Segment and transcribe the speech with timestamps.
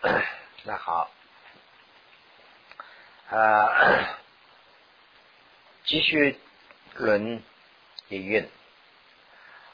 [0.64, 1.10] 那好，
[3.28, 4.18] 啊，
[5.84, 6.38] 继续
[6.94, 7.42] 论
[8.08, 8.48] 一运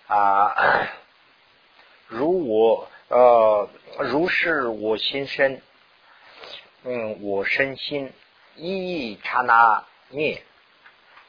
[0.09, 0.89] 啊，
[2.09, 3.69] 如我呃，
[4.01, 5.63] 如是我心身，
[6.83, 8.13] 嗯，我身心
[8.57, 10.43] 一刹那灭。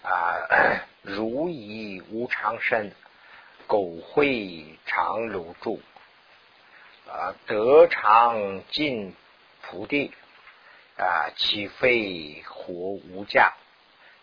[0.04, 2.94] 啊，如以无常身，
[3.68, 5.82] 苟会常留住。
[7.08, 9.16] 啊，得常尽
[9.62, 10.12] 菩提
[10.98, 13.54] 啊，岂非活无价？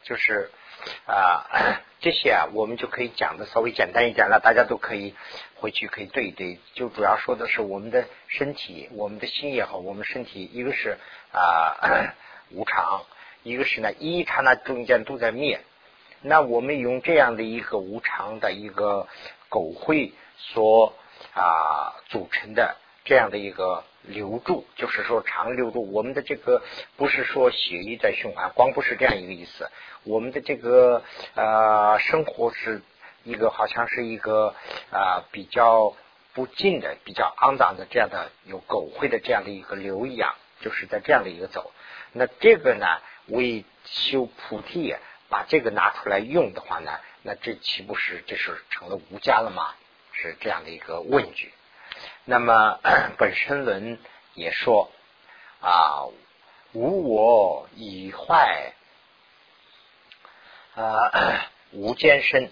[0.03, 0.51] 就是
[1.07, 1.47] 啊，
[2.01, 5.15] 这些啊，我们就可以讲的稍微简单一点了，大家都可以
[5.55, 6.61] 回去可以对一对。
[6.75, 10.99] 就主要说的是我们的身体，我们的心也好，我们身体一个是
[11.33, 12.13] 啊
[12.53, 13.07] 无常，
[13.43, 15.61] 一个是呢一刹那中间都在灭。
[16.21, 19.09] 那我们用这样的一个无常的一个
[19.49, 20.95] 狗会所。
[21.33, 26.63] 啊，组成的这样的一个留住，就是说长留住我们的这个，
[26.97, 29.71] 不是说血液在循环，光不是这样一个意思。
[30.05, 31.03] 我们的这个
[31.35, 32.83] 呃生活是
[33.23, 34.55] 一个，好像是一个
[34.91, 35.95] 啊比较
[36.33, 41.73] 不净的、比较肮脏的这样的有狗会的这样的一个流一样，就是在这样的一个走。
[42.13, 42.87] 那这个呢，
[43.27, 44.95] 为修菩提，
[45.29, 49.75] 把这个拿出来用的话呢，那这岂不是这是成了无家了吗？
[50.13, 51.53] 是这样的一个问句。
[52.25, 52.81] 那么
[53.19, 53.99] 本身论
[54.35, 54.91] 也说
[55.61, 56.07] 啊，
[56.73, 58.73] 无我以坏
[60.75, 62.51] 啊，无间身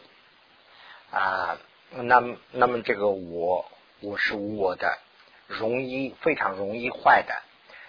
[1.11, 1.58] 啊。
[1.91, 4.98] 那么那么这个我，我是无我的，
[5.47, 7.42] 容易非常容易坏的。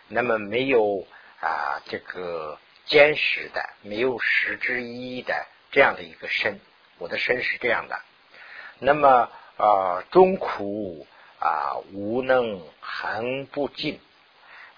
[0.08, 1.08] 那么没有
[1.40, 6.60] 啊这个坚实的，没有实之一的这样的一个身，
[6.98, 8.00] 我的身是这样的。
[8.80, 9.30] 那么。
[9.56, 11.06] 啊，中苦
[11.44, 14.00] 啊，无能恒不尽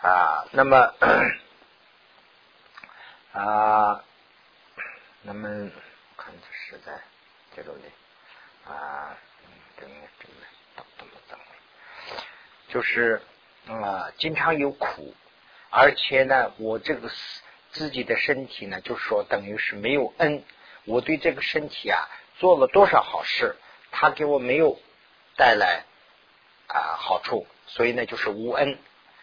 [0.02, 0.48] 啊。
[0.52, 0.96] 那么
[3.34, 4.04] 啊，
[5.22, 5.70] 那么
[6.18, 7.00] 看是在
[7.56, 7.84] 这个里
[8.66, 9.16] 啊，
[9.80, 10.28] 等等
[10.76, 11.40] 等等等，
[12.70, 13.22] 就是
[13.68, 15.14] 啊，经常有苦，
[15.70, 17.12] 而且呢，我这个
[17.70, 20.44] 自己的身体呢，就说等于是没有恩。
[20.86, 22.10] 我对这个身体啊，
[22.40, 23.56] 做了多少好事。
[23.92, 24.80] 他给我没有
[25.38, 25.86] 带来
[26.68, 28.78] 啊好处，所以呢就是无恩，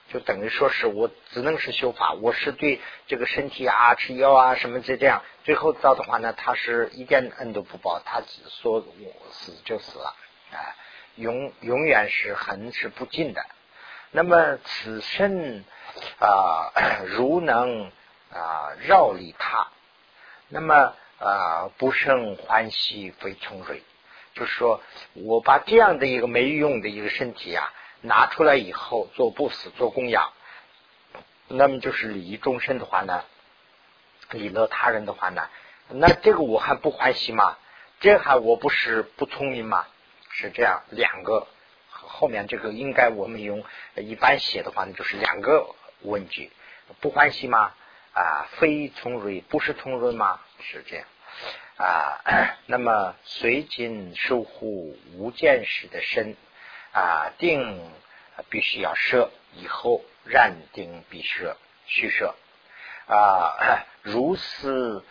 [0.09, 10.15] 就等于说是我只能是修法，我是对这个身体啊吃药啊什么这这样，最后到的话呢，他是一点恩都不报，他只说我死就死了
[10.53, 10.57] 啊，
[11.17, 13.45] 永永远是恒是不尽的。
[14.15, 15.65] 那么此身
[16.19, 16.71] 啊
[17.09, 17.91] 如能
[18.31, 19.69] 啊绕离他，
[20.49, 23.83] 那么啊不胜欢喜非从瑞。
[24.34, 24.81] 就是说，
[25.15, 30.32] 我把这样的一个没用的一个身体啊拿出来以后做不死做供养，
[31.48, 33.25] 那么就是礼仪终身的话呢，
[34.31, 35.48] 礼乐他人的话呢，
[35.88, 37.56] 那这个我还不欢喜吗？
[38.00, 39.87] 这还我不是不聪明吗？
[40.31, 41.47] 是这样，两个
[41.91, 43.62] 后面这个应该我们用
[43.97, 46.50] 一般写的话呢，就是两个问句，
[47.00, 47.72] 不欢喜吗？
[48.14, 50.41] 啊，非从容不是从容吗？
[50.60, 51.06] 是这样。
[51.77, 52.21] 啊，
[52.66, 56.37] 那么随今守护无见识的身
[56.93, 57.91] 啊，定
[58.50, 61.56] 必须要设，以后然定必设，
[61.87, 62.34] 虚设
[63.06, 65.05] 啊， 如斯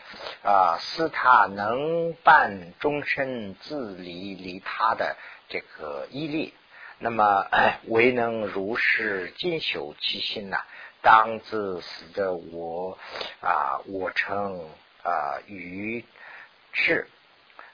[0.43, 5.17] 啊，斯他能办终身自离离他的
[5.49, 6.53] 这个依力，
[6.99, 7.47] 那么
[7.87, 10.63] 唯能如是尽修其心呐，
[11.01, 12.97] 当自死的我
[13.41, 14.69] 啊，我称
[15.03, 16.05] 啊与。
[16.73, 17.07] 是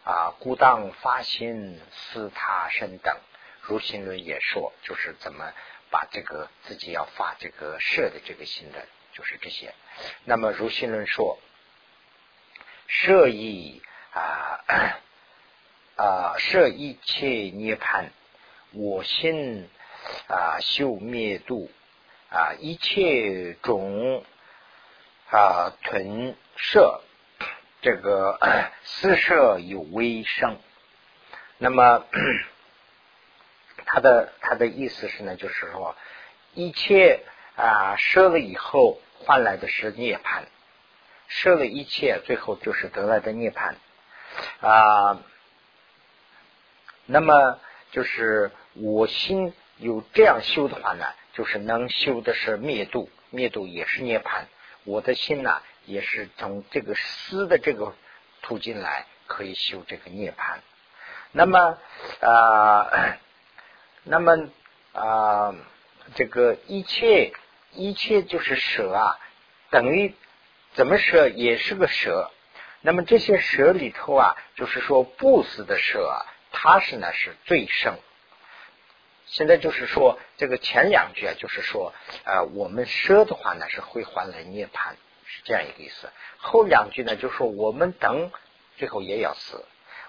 [0.04, 3.18] 啊，孤当发心思他身等，
[3.62, 5.54] 如心论也说，就是怎么
[5.90, 9.74] 把这个自己要发这个摄的这个心的，就是这些。
[10.24, 11.38] 那么如心论说，
[12.88, 13.82] 摄意
[14.14, 14.64] 啊
[15.96, 18.12] 啊摄一切涅盘，
[18.72, 19.70] 我心
[20.28, 21.70] 啊修灭度
[22.30, 24.24] 啊一切种
[25.30, 27.02] 啊屯摄。
[27.88, 28.38] 这个
[28.84, 30.58] 四舍有微生，
[31.58, 32.06] 那么
[33.88, 35.96] 他的他的意思是呢，就是说
[36.54, 37.22] 一切
[37.56, 40.42] 啊舍了以后换来的是涅槃，
[41.30, 43.76] 舍了一切最后就是得来的涅槃
[44.60, 45.22] 啊。
[47.06, 47.58] 那么
[47.92, 54.44] 就是我心有这样修的话呢，就是能修的是灭度，灭度也是涅槃。
[54.84, 55.62] 我的心呢？
[55.88, 57.96] 也是从这个思的这个
[58.44, 60.60] 途径来可以修这个涅槃。
[61.32, 61.78] 那么
[62.22, 63.18] 啊，
[64.04, 64.50] 那么
[64.94, 65.56] 啊，
[66.16, 67.34] 这个一切
[67.72, 69.20] 一切就是舍啊，
[69.70, 70.14] 等于
[70.74, 72.32] 怎么舍也是个舍。
[72.82, 77.98] 那么这些舍里头啊，就是说不死的舍啊，它是呢是最胜。
[79.26, 81.94] 现在就是说这个前两句啊，就是说
[82.24, 84.94] 呃我们舍的话呢是会换来涅槃，
[85.28, 86.10] 是这样一个意思。
[86.38, 88.32] 后两句呢就说我们等
[88.78, 89.64] 最后也要死，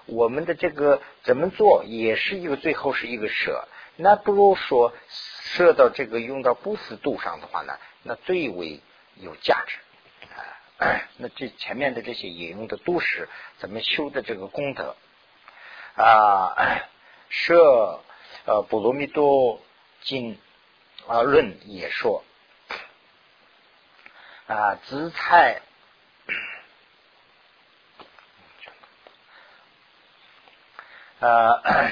[0.05, 3.67] 我们的这个怎么做也是一个最后是一个舍。
[3.95, 7.73] 那不如说设到这个用到不死度上的话呢，
[8.03, 8.79] 那最为
[9.15, 9.77] 有价值
[10.77, 11.01] 啊。
[11.17, 13.27] 那这前面的这些引用的都是
[13.57, 14.95] 怎么修的这个功德
[15.95, 16.55] 啊？
[17.31, 17.99] 设
[18.45, 19.61] 呃《波罗蜜多
[20.01, 20.39] 经》
[21.11, 22.23] 啊论也说
[24.49, 25.61] 啊，紫菜
[31.19, 31.91] 呃。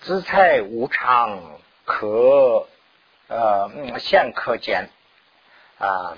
[0.00, 2.66] 资菜无常可
[3.26, 4.88] 呃现可见
[5.76, 6.16] 啊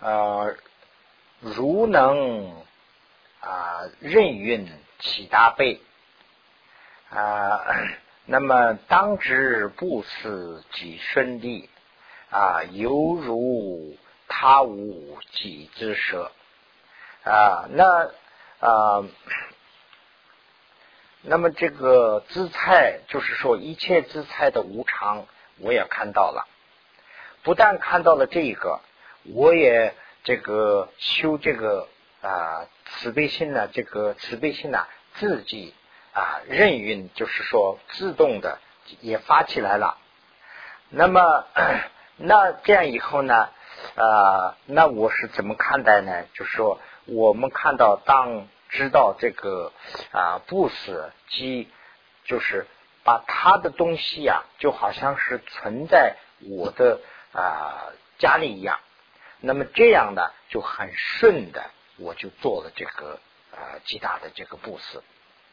[0.00, 0.56] 呃
[1.38, 2.64] 如能
[3.40, 4.68] 啊任运
[4.98, 5.80] 其大悲
[7.10, 7.60] 啊
[8.24, 11.70] 那么当知不思即顺利
[12.30, 13.96] 啊犹如
[14.28, 16.32] 他无己之舌
[17.24, 18.10] 啊那
[18.60, 19.04] 啊。
[21.22, 25.26] 那么这个姿态，就是说一切姿态的无常，
[25.58, 26.48] 我也看到了。
[27.42, 28.80] 不但看到了这个，
[29.24, 29.94] 我也
[30.24, 31.88] 这个修这个
[32.22, 35.74] 啊慈悲心呢，这个慈悲心呢自己
[36.14, 38.58] 啊任运，就是说自动的
[39.02, 39.98] 也发起来了。
[40.88, 41.44] 那么
[42.20, 43.48] 那这样以后呢，
[43.96, 46.24] 啊，那我是怎么看待呢？
[46.34, 48.46] 就是说我们看到当。
[48.72, 49.72] 知道这个
[50.12, 51.68] 啊，不死即
[52.24, 52.68] 就是
[53.02, 56.14] 把他的东西呀，就好像是存在
[56.48, 57.00] 我的
[57.32, 57.90] 啊
[58.20, 58.78] 家里一样。
[59.40, 61.68] 那么这样呢，就很顺的，
[61.98, 63.18] 我就做了这个
[63.50, 65.02] 啊极大的这个布施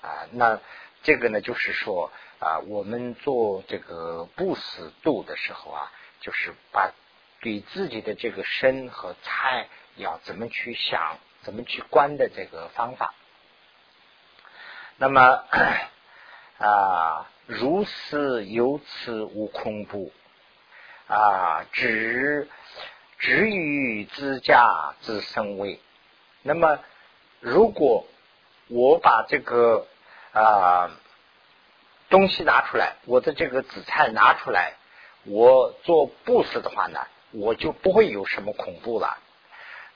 [0.04, 0.28] 啊。
[0.32, 0.60] 那
[1.02, 5.92] 这个呢，就是说啊，我们做这个不死度的时候啊，
[6.22, 6.92] 就是把
[7.42, 11.18] 对自己的这个身和财要怎么去想。
[11.44, 13.14] 怎么去观的这个方法？
[14.98, 15.46] 那么
[16.60, 20.12] 啊，如是由此无恐怖
[21.08, 22.50] 啊，只
[23.18, 25.80] 只于自家自生为。
[26.42, 26.80] 那么，
[27.40, 28.06] 如果
[28.68, 29.88] 我把这个
[30.34, 30.92] 啊
[32.10, 34.74] 东西拿出来，我的这个紫菜拿出来，
[35.28, 37.00] 我做布施的话呢，
[37.32, 39.18] 我就不会有什么恐怖了，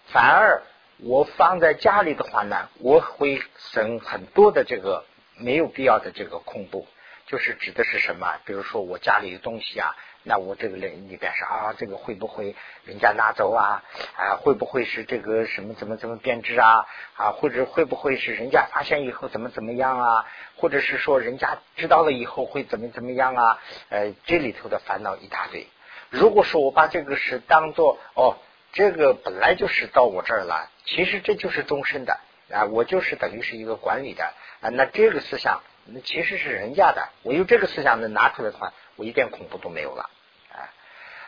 [0.07, 0.61] 反而。
[1.03, 5.03] 我放在家里的话呢，我会省很多的这个
[5.35, 6.85] 没有必要的这个恐怖，
[7.31, 8.41] 就是指的是什么？
[8.43, 13.81] 比如说我家里的东西啊，那我这个里里边是啊，这个会不会人家拿走啊？
[14.17, 16.85] 啊，会不会是这个什么怎么怎么变质啊？
[17.15, 20.25] 啊，或者会不会是人家发现以后怎么怎么样啊？
[20.57, 23.59] 或者是说人家知道了以后会怎么怎么样啊？
[23.87, 25.67] 呃，这里头的烦恼一大堆。
[26.09, 28.35] 如果说我把这个是当做哦。
[28.73, 34.23] 这个本来就是到我这儿了，其实这就是终身的啊，我就是等于是一个管理的
[34.61, 34.69] 啊。
[34.69, 37.09] 那这个思想，那其实是人家的。
[37.23, 40.09] 我有这个思想能拿出来的话，我一点恐怖都没有了
[40.51, 40.69] 啊。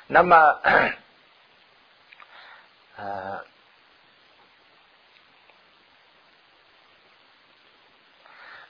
[0.08, 0.62] 那么，
[2.96, 3.46] 呃，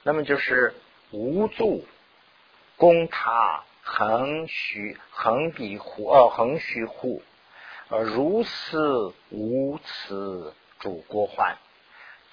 [0.03, 0.73] 那么就是
[1.11, 1.87] 无助
[2.77, 7.21] 攻他横虚横比乎哦横虚乎。
[7.89, 11.57] 如此无此主国患，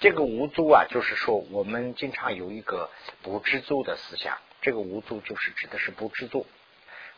[0.01, 2.89] 这个无租啊，就是说我们经常有一个
[3.21, 4.39] 不知足的思想。
[4.59, 6.47] 这个无租就是指的是不知足。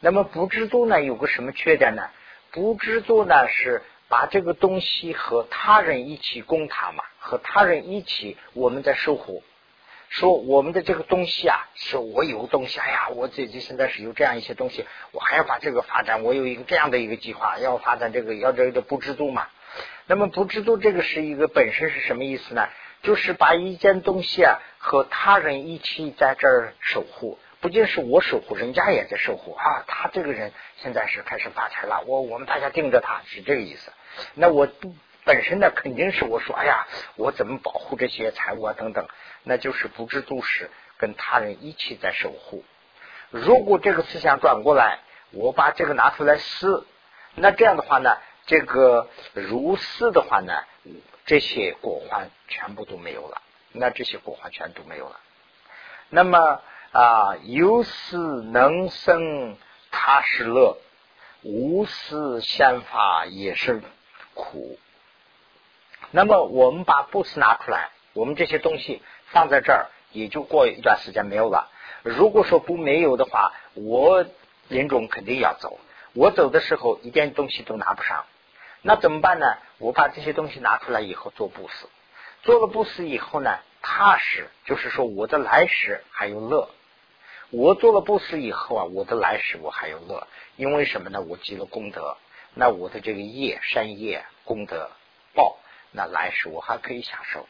[0.02, 2.10] 那么不知足呢，有个什么缺点呢？
[2.52, 9.42] 不知足呢，是把这个东西和他人一起供他嘛，和他人一起我们在收获。
[10.10, 19.48] 说我们的这个东西啊，是我有东西，哎呀，我自己现在是有这样一些东西，我还要把这个发展，我有一个这样的一个计划，要发展这个，要这个不知足嘛。
[20.06, 22.68] 那么不知足这个是一个本身是什么意思呢？
[23.02, 29.84] 就是把一件东西啊和他人一起在这儿守护，不仅是我守护，人家也在守护啊。
[29.88, 33.92] 他这个人现在是开始发财了，我我们大家盯着他，是这个意思。
[34.36, 34.70] 那我
[35.26, 39.08] 本身呢，肯定是我说，哎呀，我怎么保护这些财物啊等等。
[39.44, 42.64] 那就是不知足时，跟他人一起在守护。
[43.30, 45.00] 如果这个思想转过来，
[45.32, 46.86] 我把这个拿出来撕，
[47.36, 50.54] 那这样的话呢，这个如丝的话呢，
[51.26, 53.42] 这些果环全部都没有了。
[53.72, 55.20] 那这些果环全都没有了。
[56.10, 59.58] 那么啊，有思能生
[59.90, 60.78] 他是乐，
[61.42, 63.82] 无思想法也是
[64.36, 64.78] 苦。
[66.12, 71.72] 那么我们把布施拿出来，我们这些东西放在这儿，也就过一段时间没有了。
[72.04, 74.24] 如果说不没有的话，我
[74.68, 75.80] 临终肯定要走。
[76.14, 78.26] 我走的时候一点东西都拿不上，
[78.86, 79.56] 那怎么办呢？
[79.78, 81.88] 我把这些东西拿出来以后做布施，
[82.42, 86.70] 做了布施以后呢，踏实，就是说我的来世还有乐。
[87.50, 91.22] 我做了布施以后啊，我的来世我还有乐，因为什么呢？
[91.22, 92.18] 我积了功德，
[92.56, 94.92] 那我的这个业善业功德
[95.34, 95.56] 报，
[95.92, 97.48] 那来世我还可以享受。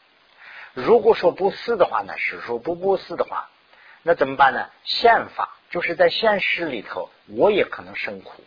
[0.76, 3.50] 如果说不施的话呢，是说不布施的话，
[4.04, 4.70] 那怎么办呢？
[4.84, 8.44] 现法就是在现实里头，我也可能生苦。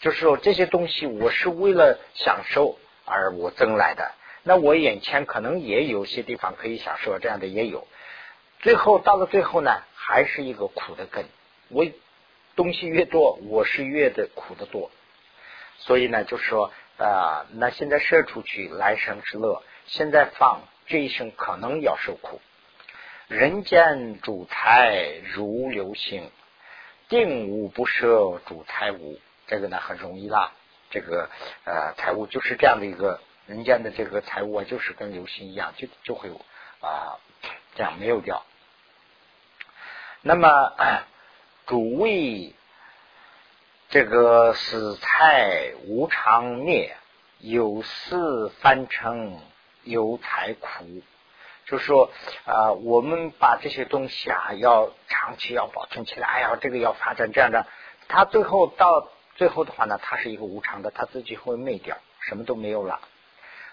[0.00, 7.86] 就是说这些东西我是为了享受而我争来的，那我眼前可能也有些地方可以享受，这样的也有。
[8.60, 11.26] 最后到了最后呢，还是一个苦的根。
[11.68, 11.86] 我
[12.56, 14.90] 东西越多，我是越的苦的多。
[15.78, 22.40] 所以呢，就是说啊，那现在射出去来生之乐，现在放这一生可能要受苦。
[23.28, 26.30] 人间主财如流星，
[27.08, 29.18] 定无不舍主财无。
[29.50, 30.52] 这个呢很容易啦，
[30.90, 31.28] 这个
[31.64, 36.30] 呃财务就是这样的一个人间的这个财务啊，就是跟流星一样，就就会
[36.80, 37.18] 啊
[37.74, 38.44] 这样没有掉。
[40.22, 40.48] 那么
[41.66, 42.54] 主谓
[43.88, 46.96] 这个死财无常灭，
[47.38, 49.36] 有事翻成
[49.82, 51.02] 有财苦，
[51.66, 52.12] 就是说
[52.44, 57.66] 啊，我们把这些东西啊要长期要保存起来，哎呀，这个要发展这样的，
[58.06, 59.08] 它最后到。
[59.36, 63.00] 最后的话呢，它是一个无常的，它自己会灭掉，什么都没有了。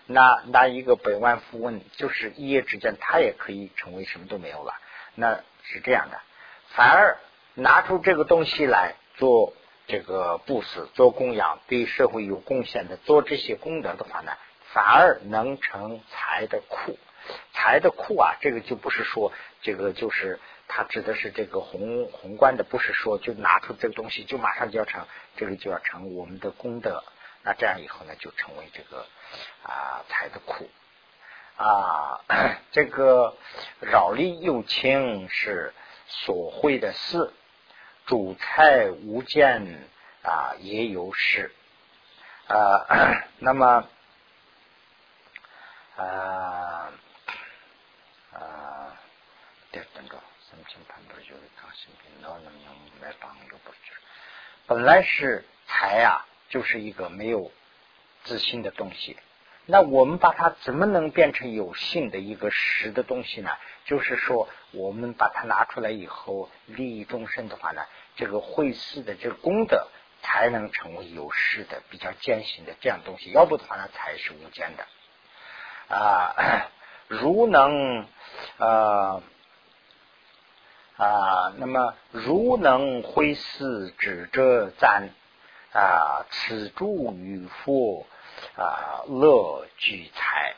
[0.05, 4.73] 那那一个百万富翁，就是一夜之间，他也可以成为什么都没有了。
[5.15, 6.21] 那是这样的，
[6.69, 7.17] 反而
[7.53, 9.53] 拿出这个东西来做
[9.87, 14.31] 这个布施、做供养，对社会有贡献的，做这些功德的话呢，
[14.71, 16.97] 反而能成财的库。
[17.51, 20.39] 财的库啊，这个就不是说这个就是。
[20.67, 27.03] 它指的是这个宏宏观的，不是说就拿出这个东西就马上就要成，这个就要成我们的功德。
[27.43, 29.05] 那这样以后呢，就成为这个
[29.63, 30.69] 啊财的库
[31.55, 32.19] 啊。
[32.71, 33.37] 这个
[33.79, 35.73] 扰力又轻是
[36.07, 37.31] 所会的事，
[38.05, 39.87] 主菜无见
[40.21, 41.53] 啊也有事
[42.47, 43.23] 啊。
[43.39, 43.87] 那么
[45.95, 46.91] 啊
[48.33, 48.99] 啊，
[49.71, 50.17] 对，等着。
[54.65, 57.51] 本来是财啊，就是一个没有
[58.23, 59.15] 自信的东西。
[59.65, 63.51] 那我们把它怎么能变成有性的一个实的东西呢？
[63.85, 67.85] 就是说，我们把它拿出来以后，利益众生的话呢，
[68.17, 69.87] 这个会事的这个功德
[70.21, 73.31] 才能成为有势的、比较艰辛的这样东西。
[73.31, 76.67] 要不的话呢，才是无间的啊。
[77.07, 78.05] 如能
[78.57, 79.23] 啊。
[80.97, 85.09] 啊，那么如能会思指者赞
[85.71, 88.07] 啊，此助与佛
[88.55, 90.55] 啊，乐聚财。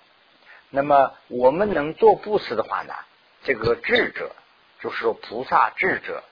[0.70, 2.94] 那么我们能做布施的话呢，
[3.44, 4.34] 这个智者
[4.80, 6.24] 就是说菩萨智者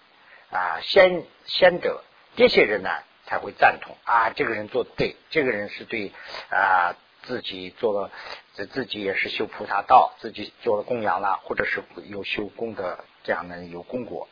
[0.52, 2.02] 啊，先先者
[2.38, 2.90] 这些人呢
[3.26, 6.14] 才会赞同啊，这个人做的对，这个人是对
[6.50, 8.10] 啊，自己做了，
[8.54, 13.00] 自己也是修菩萨道，自己做了供养了，或者是有修功德。
[13.28, 14.30] 这样呢有功果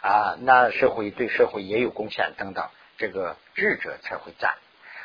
[0.00, 4.56] 啊，那社会对社会也有贡献等等，这个智者才会赞。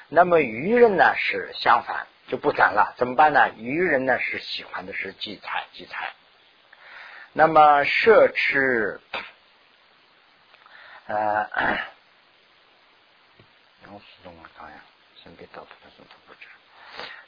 [0.07, 2.93] 那么愚人呢是相反，就不赞了。
[2.95, 3.49] 怎么办呢？
[3.57, 6.13] 愚人呢是喜欢的是积财积财。
[7.33, 8.99] 那么奢侈，
[11.07, 11.49] 呃，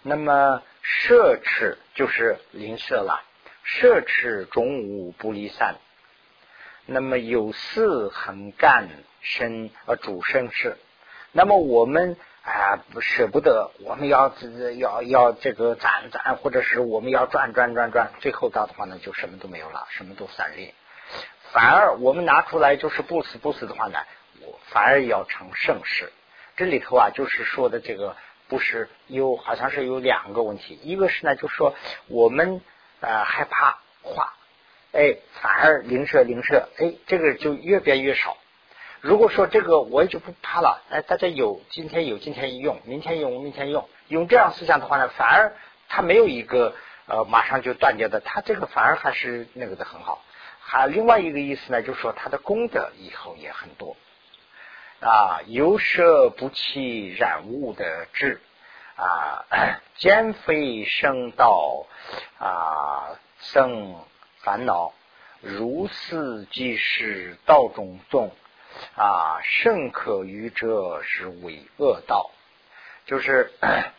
[0.01, 3.21] 那么奢侈就是吝啬了，
[3.65, 5.75] 奢侈中无不离散。
[6.87, 8.89] 那么有事很干
[9.21, 10.77] 生呃主生事，
[11.31, 14.31] 那么我们啊不舍不得，我们要
[14.77, 20.75] 要要这个攒攒，或者是我们要赚赚赚赚，最后到的话呢就什么都没有了，什么都散裂。
[21.51, 23.97] 反而我们拿出来就是不死不死的话呢，
[24.41, 26.11] 我反而要成盛世。
[26.55, 28.15] 这里头啊就是说的这个
[28.47, 31.73] 不是有好像是有两个问题，一个是呢就说
[32.07, 32.61] 我们
[32.99, 33.79] 呃害怕。
[34.95, 38.37] 哎，反而零舍零舍，哎，这个就越变越少。
[39.01, 45.53] 如果说这个我也就不怕了，哎，大家有今天有今天用，明天用明天用，用这样思想的话呢，反而
[45.89, 46.73] 它没有一个
[47.07, 50.23] 呃马上就断掉的，它这个反而还是那个的很好，
[50.59, 53.95] 还另外一个意思呢，就是说他的功德以后也很多
[55.01, 58.41] 啊，由舍不弃染物的智
[58.95, 59.45] 啊，
[59.97, 61.85] 减肥生道
[62.39, 63.95] 啊，生
[64.45, 64.93] 烦恼，
[65.41, 68.31] 如是即是道中众
[68.95, 72.29] 啊，甚可愚者是为恶道，
[73.07, 73.51] 就是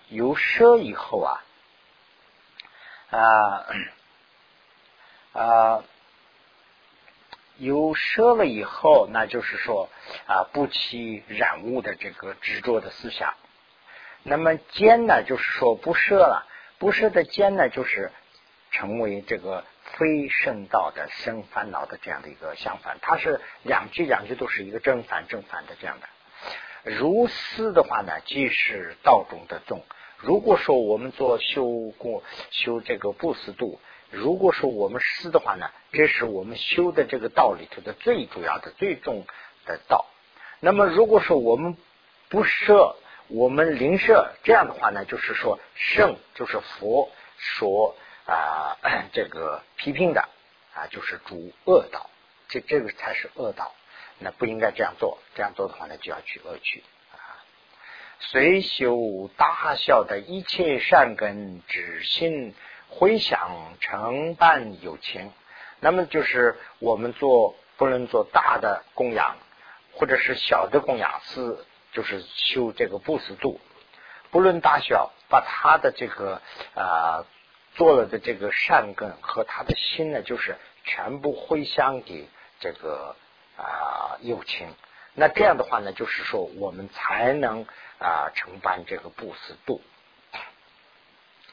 [0.09, 1.43] 由奢以后啊
[3.11, 3.67] 啊
[5.33, 5.85] 啊。
[7.59, 9.88] 有奢了以后，那就是说
[10.26, 13.33] 啊，不起染物的这个执着的思想。
[14.25, 18.12] 那么坚呢，就是说不奢了，不奢的坚呢，就是
[18.73, 22.99] 成为这个非圣道的生烦恼的这样的一个相反。
[23.00, 26.09] 它是两句两句都是一个正反正反的这样的。
[26.90, 29.83] 如思的话呢，即是道中的众。
[30.19, 33.81] 如果说我们做修过修这个不思度。
[34.12, 39.26] 如果说我们思的话呢，这是我们修的这个道里头的最主要的、最重
[39.66, 40.07] 的道。
[40.61, 41.76] 那么如果说我们
[42.28, 42.95] 不设，
[43.26, 48.76] 我们灵设这样的话呢，就是说圣就是佛说啊
[49.12, 50.28] 这个批评的
[50.75, 52.11] 啊，就是主恶道，
[52.49, 53.75] 这这个才是恶道，
[54.18, 55.18] 那不应该这样做。
[55.35, 57.40] 这样做的话呢，就要去恶趣啊。
[58.21, 62.54] 随修大小的一切善根之心。
[62.88, 65.33] 回想承办有情，
[65.80, 69.37] 那么就是我们做不能做大的供养，
[69.92, 71.59] 或者是小的供养，是
[71.92, 73.61] 就是修这个不死度，
[74.30, 76.40] 不论大小，把他的这个
[76.76, 77.26] 啊
[77.76, 82.28] 做了的这个善根和他的心呢，就是全部回向给
[82.59, 83.14] 这个
[83.56, 84.68] 啊友情。
[85.14, 87.66] 那这样的话呢，就是说我们才能
[87.99, 89.80] 啊承办这个不死度。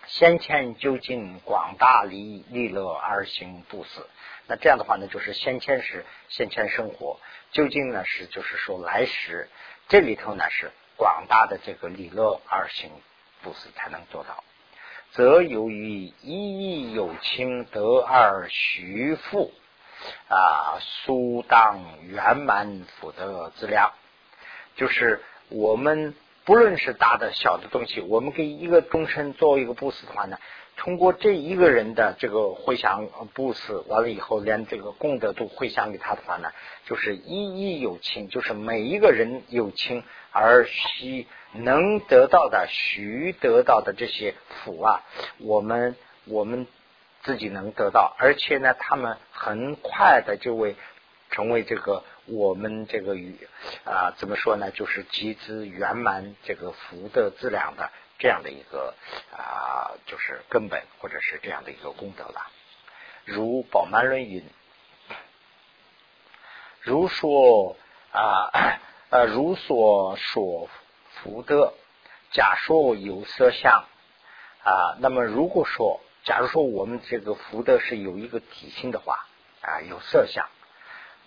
[0.07, 4.07] 先前究竟广大利利乐而行不死，
[4.47, 7.19] 那这样的话呢，就是先前是先前生活，
[7.51, 9.49] 究竟呢是就是说来时
[9.87, 12.91] 这里头呢是广大的这个利乐而行
[13.41, 14.43] 不死才能做到，
[15.13, 19.51] 则由于一义有情得而虚富
[20.27, 23.93] 啊，苏当圆满福德资料，
[24.75, 26.13] 就是我们。
[26.45, 30.37] 不论是大的小的东西，我们给一个终身做一个布施的话呢，
[30.75, 36.51] 通过这一个人的这个回向布施完了以后，连这个功德都回向给他的话呢，
[36.85, 45.03] 就是一一有情，就是每一个人有情而需能得到的、需得到的这些福啊，
[45.39, 46.67] 我们我们
[47.23, 50.75] 自己能得到，而且呢，他们很快的就会
[51.29, 52.03] 成为这个。
[52.25, 53.35] 我们这个语
[53.83, 54.71] 啊，怎么说呢？
[54.71, 58.93] 就是集资圆满这个福德资粮的这样的一个
[59.35, 62.47] 啊，就是根本或者是这样的一个功德了。
[63.25, 64.41] 如宝曼论云，
[66.79, 67.75] 如说
[68.13, 70.69] 啊呃，如所说
[71.23, 71.73] 福德，
[72.31, 73.85] 假说有色相
[74.63, 79.25] 啊，那么如果说，假如说我们这个福德是有一个体性的话
[79.61, 80.49] 啊，有色相。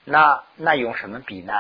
[0.05, 1.53] 那那用什么比呢？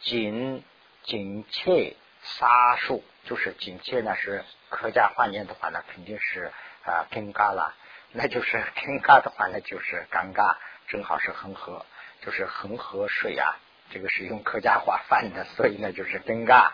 [0.00, 0.64] 紧
[1.02, 6.50] 紧切沙数，就是紧切呢是客家话念的话呢，肯定是
[6.84, 7.74] 啊尴尬了。
[8.12, 10.56] 那就是尴尬的话呢，就是尴尬，
[10.88, 11.84] 正好是恒河，
[12.22, 13.56] 就是恒河水啊。
[13.90, 16.70] 这个是用客家话翻的，所以呢就是尴尬，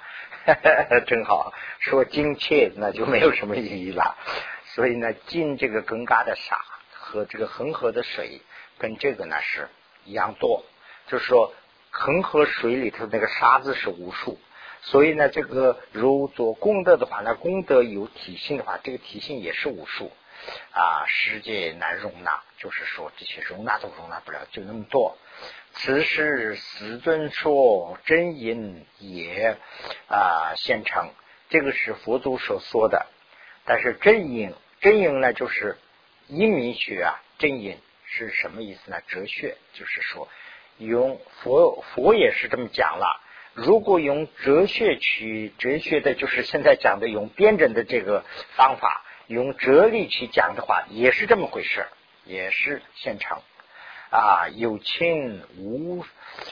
[1.07, 4.17] 正好说精切那就没有什么意义了。
[4.75, 6.61] 所以呢，进这个尴尬的沙
[6.93, 8.43] 和这个恒河的水，
[8.79, 9.69] 跟这个呢是
[10.05, 10.65] 一样多。
[11.07, 11.55] 就是说，
[11.91, 14.39] 恒河水里头那个沙子是无数，
[14.83, 20.13] 所以呢，这个如做功德的话，那功德有体性的话，这个体性也是无数
[20.73, 25.17] 啊，世界难容纳，就是说这些容纳都容纳不了，就那么多。
[25.77, 29.57] 此时师尊说真因也
[30.09, 31.11] 啊，现成，
[31.51, 33.07] 这个是佛祖所说的。
[33.65, 35.77] 但是真因真因呢，就是
[36.29, 38.99] 因明学啊，真因是什么意思呢？
[39.07, 40.29] 哲学就是说。
[40.79, 43.23] 用佛佛也是这么讲了。
[43.55, 51.87] 如果用哲学去哲学的，就是现在讲的用辩证的这个方法，用哲理去讲的话，也是这么回事，
[52.25, 53.41] 也是现成
[54.19, 54.49] 啊。
[54.49, 56.05] 有情无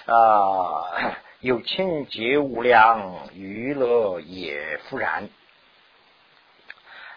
[0.06, 5.28] 啊，有情皆无量，娱乐也复然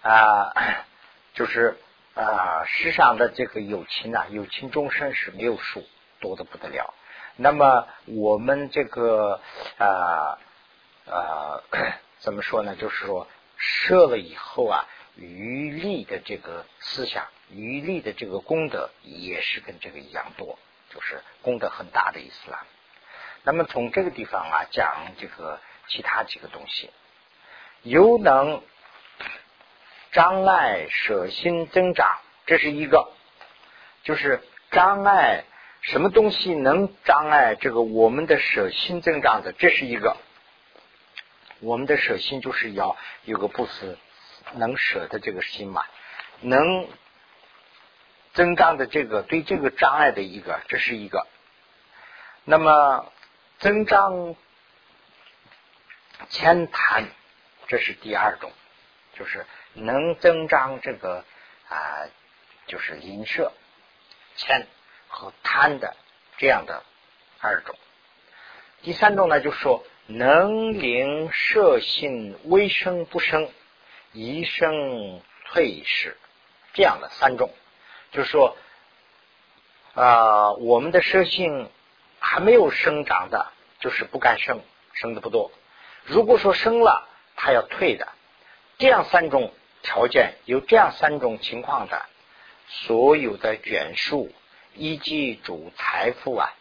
[0.02, 0.54] 啊。
[1.34, 1.78] 就是
[2.16, 5.84] 啊，世上的这个有情啊，有情众生是没有数。
[6.20, 6.96] 多的不得了，
[7.36, 9.40] 那么我们这个
[9.78, 10.40] 啊
[11.08, 11.62] 啊
[12.18, 12.76] 怎么说呢？
[12.76, 20.58] 就是说设了以后啊，余力的这个思想，余力的这个功德也是跟这个一样多
[20.94, 22.66] 就是功德很大的意思了。
[23.44, 26.90] 那么从这个地方啊讲这个其他几个东西，
[27.84, 28.62] 有能
[30.12, 33.10] 障碍舍心增长，这是一个，
[34.04, 35.44] 就是障碍
[35.82, 40.18] 什么东西能障碍这个我们的舍心增长的，这是一个。
[41.60, 43.98] 我们的舍心就是要有个不死
[44.56, 45.84] 能舍的这个心嘛，
[46.42, 46.88] 能
[48.38, 51.26] 增长的这个对这个障碍的一个，这是一个。
[52.44, 53.12] 那么
[53.58, 54.36] 增长
[56.30, 57.08] 浅贪，
[57.68, 58.52] 这是第二种，
[59.18, 61.26] 就是能增长这个
[61.68, 62.06] 啊，
[62.68, 63.52] 就是吝舍、
[64.36, 64.68] 欠
[65.08, 65.98] 和贪的
[66.38, 66.84] 这样的
[67.42, 67.76] 二种。
[68.84, 69.84] 第三种呢，就是说。
[70.10, 73.52] 能灵摄性微生不生，
[74.14, 76.16] 一生退失，
[76.72, 77.52] 这样的三种，
[78.12, 78.58] 就是说，
[79.94, 81.70] 啊，我们的摄性
[82.20, 84.62] 还没有生长的，就是不敢生，
[84.94, 85.52] 生的不多。
[86.06, 88.08] 如果说生了，它要退的，
[88.78, 92.06] 这样三种条件，有这样三种情况的，
[92.68, 94.32] 所有的卷数
[94.74, 96.54] 以及主财富啊。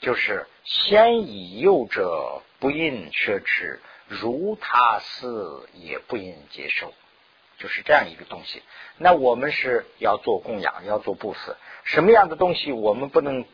[0.00, 6.92] 就是先以幼者不应奢侈，如他似也不应接受，
[7.62, 8.60] 就是这样一个东西。
[8.98, 13.44] 那我们是要做供养，要做布施，什么样的东西我们不能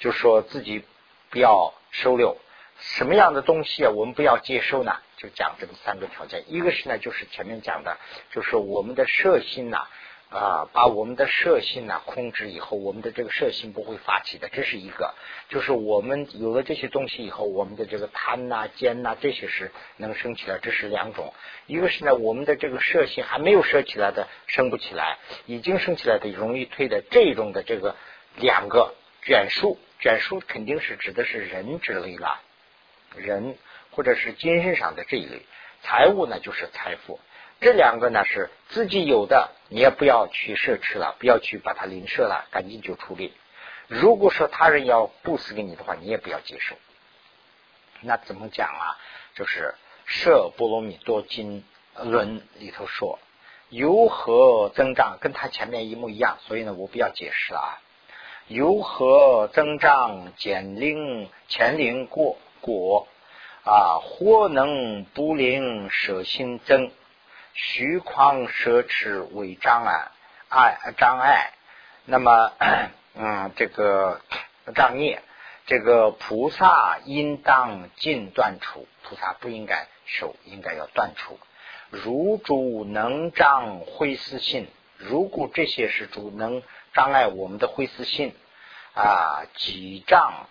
[0.00, 0.82] 就说自己
[1.28, 2.38] 不要收留？
[2.80, 4.96] 什么样的东西，我们不要接收呢？
[5.18, 6.44] 就讲这么三个条件。
[6.46, 7.98] 一个是呢，就是前面讲的，
[8.30, 9.86] 就是我们的摄心呐。
[10.30, 15.14] 啊把我们的摄心呢控制以后，我们的这个摄心不会发起的，这是一个。
[15.48, 21.32] 就是我们有了这些东西以后，我们的这个贪呐、奸呐这些是能升起来，这是两种。
[21.66, 27.02] 一个是呢，我们的这个摄心还没有摄起来的，升不起来；已经升起来的，容易退的。
[27.10, 27.96] 这种的这个
[28.36, 32.40] 两个卷数，卷数肯定是指的是人之类了，
[33.16, 33.56] 人
[33.92, 35.40] 或者是精神上的这一类。
[35.80, 37.18] 财物呢，就是财富。
[37.60, 43.32] 这两个呢是自己有的，你也不要去奢侈了，不要去把它吝舍了，赶紧就处理。
[43.88, 46.76] 如果说他人要布施给你的话，你也不要接受。
[48.00, 48.94] 那怎么讲啊？
[49.34, 49.74] 就是
[50.06, 51.64] 《摄波罗蜜多经
[51.96, 53.18] 论》里头说，
[53.70, 57.70] 由何增长，跟他前面一模一样，所以呢，我不要解释了啊。
[58.46, 63.08] 由何增长减令前令过果
[63.64, 66.92] 啊，或能不令舍心增。
[67.60, 70.08] 虚旷奢侈为障碍，
[70.48, 71.50] 碍障碍。
[72.04, 72.52] 那么，
[73.18, 74.20] 嗯，这个
[74.76, 75.20] 障孽，
[75.66, 78.86] 这个菩萨应当尽断除。
[79.02, 81.40] 菩萨不应该受，应该要断除。
[81.90, 86.62] 如主能障灰思性，如果这些是主能
[86.94, 88.36] 障碍我们的灰思性
[88.94, 90.46] 啊，几障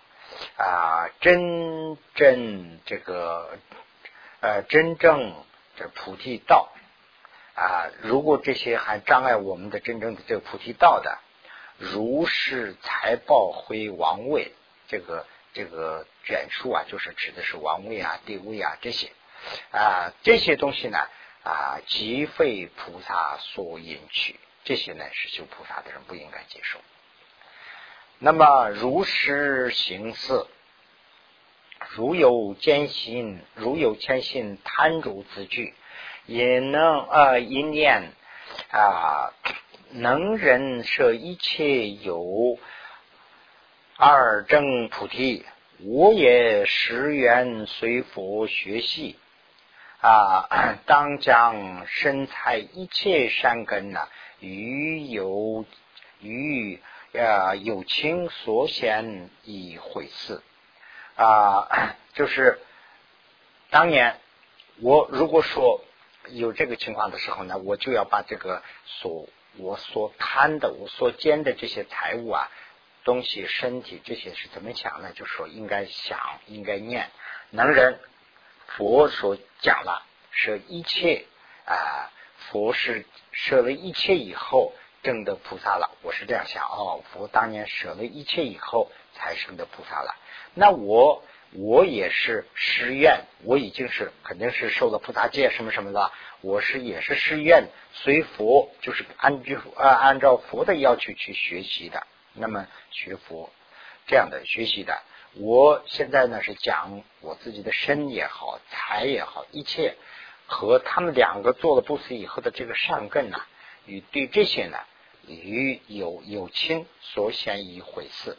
[0.58, 3.56] 啊，真正这个
[4.40, 5.34] 呃，真正
[5.76, 6.68] 这菩提道。
[7.58, 11.18] 啊，如果这些还障碍我们的真正的这个菩提道的，
[11.76, 14.52] 如是财报回王位，
[14.86, 19.10] 这个这个卷数啊，就是指的是王位啊、地位啊这些
[19.72, 20.98] 啊这些东西呢
[21.42, 26.78] 啊，即非菩萨所引取，这些呢是修菩萨的人不应该接受。
[28.20, 30.46] 那么如是行事，
[31.88, 35.74] 如有艰辛，如有谦信贪主自具。
[36.28, 38.12] 也能啊，一念
[38.70, 39.32] 啊，
[39.92, 42.58] 能人舍一切有
[43.96, 45.46] 二正菩提，
[45.80, 49.16] 我也十愿随佛学习
[50.02, 54.06] 啊， 当将身材一切善根呐，
[54.38, 55.64] 与有
[56.20, 56.78] 与
[57.14, 60.42] 啊有情所显以毁事
[61.16, 62.58] 啊， 就是
[63.70, 64.18] 当年
[64.82, 65.82] 我如果说。
[66.32, 72.50] 有这个情况的时候呢，我就要把这个所我所贪的、我所兼的这些财物啊、
[73.04, 75.12] 东西、身体这些是怎么想呢？
[75.14, 77.10] 就说应该想、应该念，
[77.50, 77.98] 能人
[78.66, 81.24] 佛所讲了，舍一切
[81.66, 82.10] 啊，
[82.50, 85.96] 佛是舍了一切以后证得菩萨了。
[86.02, 90.14] 我是这样想哦，佛当年舍了一切以后才生的菩萨了。
[90.54, 91.22] 那我。
[91.52, 102.06] 我也是誓愿，我已经是肯定是受了菩萨戒什么什么的，我是也是誓愿随佛，就是按据呃按照佛的要求去学习的。
[102.34, 103.50] 那么学佛
[104.06, 105.02] 这样的学习的，
[105.34, 109.96] 我现在呢是讲我自己的身也好，财也好，一切
[110.46, 113.40] 和他们两个做了布施以后的这个善根呢，
[113.86, 114.78] 与对这些呢
[115.26, 118.36] 与有有亲所显一回事。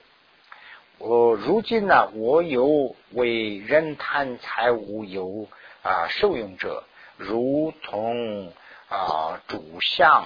[1.00, 5.48] 我如今呢，我有为人贪财物有
[5.82, 6.84] 啊受用者，
[7.16, 8.52] 如同
[8.90, 10.26] 啊主相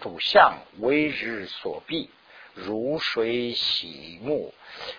[0.00, 2.10] 主相为日所避，
[2.54, 4.54] 如水洗目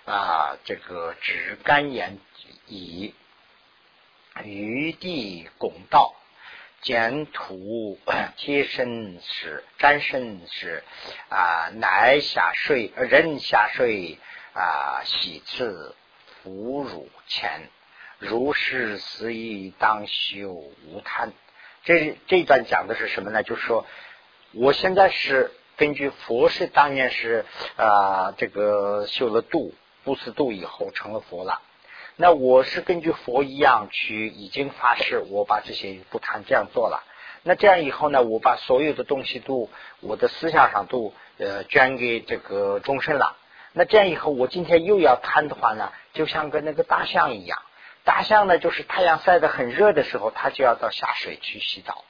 [0.06, 2.19] 啊，这个止干言
[2.67, 3.13] 以
[4.43, 6.13] 余地拱道。
[6.80, 7.97] 简土
[8.38, 10.84] 贴身时，沾身时
[11.27, 14.19] 啊，乃下睡，人下睡
[14.58, 15.93] 啊，喜次
[16.43, 17.70] 哺乳前，
[18.17, 21.32] 如是思意当修无贪。
[21.84, 23.43] 这这段讲的是什么呢？
[23.43, 23.86] 就是说，
[24.54, 31.62] 我现在是根据佛是当年是啊，这个修了度不思度以后成了佛了。
[32.15, 37.04] 那我是根据佛一样去已经发誓，我把这些不贪这样做了。
[37.43, 43.38] 那这样以后呢，我把所有的东西都我的思想上都呃捐给这个众生了。
[43.73, 47.62] 那这样以后，我今天又要贪的话呢，就像跟那个大象一样。
[48.03, 52.06] 大象呢，就是太阳晒得很热的时候，它就要到下水去洗澡。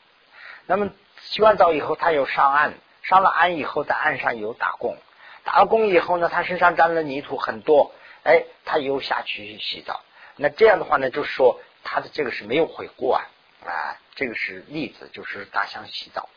[0.66, 0.90] 那么
[1.22, 4.98] 洗完澡以后，它又上岸，上了岸以后，在岸上有打工，
[5.44, 7.94] 打了工以后呢，它身上沾了泥土很多。
[8.24, 10.02] 哎，它又下去洗澡，
[10.36, 13.24] 那这样的话呢，就是说它的这个是没有悔过啊
[13.66, 16.28] 啊，这个是例子，就是大象洗澡，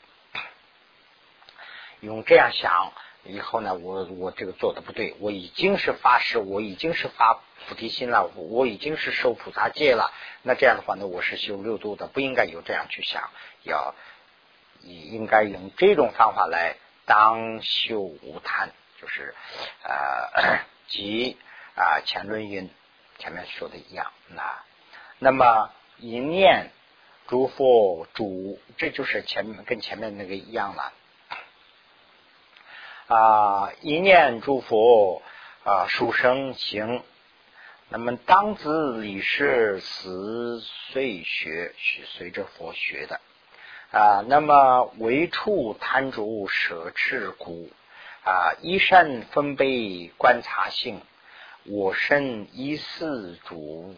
[1.99, 2.93] 用这样想
[3.25, 13.31] 以后呢，我我这个做的不对，我已经是发誓，我已经是发菩提心了，我已经是受菩萨戒了，那这样的话呢，我是修六度的，不应该有这样去想，
[13.63, 13.95] 要
[14.83, 19.35] 应该用这种方法来当修无贪，就是
[19.83, 21.37] 呃即。
[21.77, 22.69] 啊，前论云
[23.19, 24.63] 前面说的一样，那
[25.19, 26.73] 那么一念
[27.27, 30.93] 诸佛主，这就是前面跟前面那个一样了。
[33.11, 35.21] 啊，一念诸佛
[35.65, 37.03] 啊，殊生行。
[37.89, 38.69] 那么当知
[39.01, 40.61] 理事死
[40.93, 43.21] 随学，是随着佛学的
[43.91, 44.25] 啊。
[44.29, 47.69] 那么为处贪著舍持故
[48.25, 51.01] 啊，一善分贝观察性。
[51.65, 53.93] 我身一四主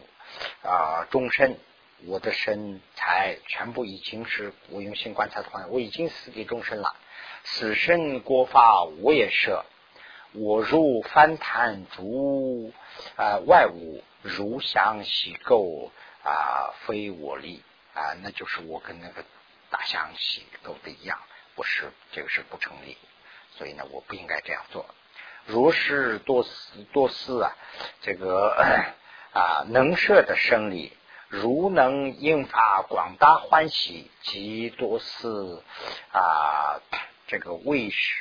[0.63, 1.59] 啊，终身，
[2.07, 6.95] 我的身才全部已经是我用心观察的话，我已经死给终身了。
[7.43, 9.65] 死身国法我也设，
[10.31, 12.73] 我入翻贪主
[13.17, 15.89] 啊，外物如相洗垢
[16.23, 17.61] 啊，非我力
[17.93, 19.23] 啊，那就是我跟那个
[19.69, 21.19] 大象洗垢的一样，
[21.55, 22.97] 不是这个是不成立，
[23.57, 24.85] 所以呢，我不应该这样做。
[25.45, 27.51] 如是多思多思啊，
[28.01, 28.55] 这个
[29.33, 30.93] 啊能舍的生理，
[31.27, 35.61] 如能引发广大欢喜及多思
[36.13, 36.79] 啊
[37.27, 38.13] 这个为食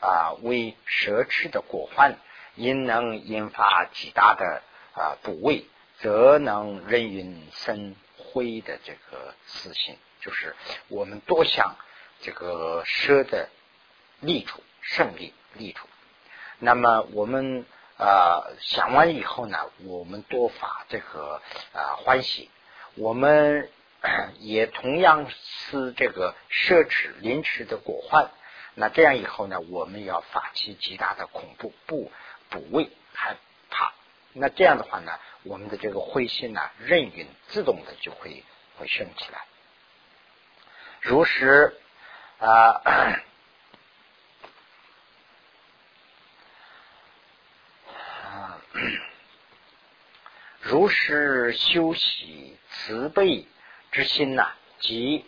[0.00, 2.16] 啊为奢侈的果患，
[2.54, 4.62] 因能引发极大的
[4.94, 5.66] 啊补位，
[5.98, 10.54] 则能任运生灰的这个私心，就是
[10.88, 11.76] 我们多想
[12.20, 13.48] 这个奢的
[14.20, 15.86] 利处胜利利处。
[16.58, 17.66] 那么我们
[17.98, 21.42] 啊想完以后呢，我们多发这个
[21.72, 22.50] 啊欢喜，
[22.94, 23.70] 我们
[24.38, 28.30] 也同样是这个奢侈临迟的果患。
[28.78, 32.12] 那这样以后呢，我们要发起极大的恐怖，不
[32.50, 33.36] 不畏害
[33.70, 33.94] 怕。
[34.34, 38.44] 那这样的话呢，我们的这个灰心呢，任运自动的就会
[38.78, 39.46] 会升起来。
[41.00, 41.74] 如实
[42.38, 42.82] 啊。
[50.60, 53.46] 如实修习慈悲
[53.92, 55.24] 之心呐，及